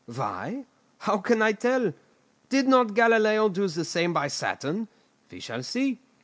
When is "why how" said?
0.07-1.19